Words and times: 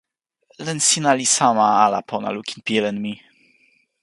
len 0.65 0.79
sina 0.87 1.11
li 1.19 1.27
sama 1.37 1.67
ala 1.85 1.99
pona 2.09 2.29
lukin 2.35 2.59
pi 2.65 2.75
len 2.83 2.97
mi. 3.03 3.13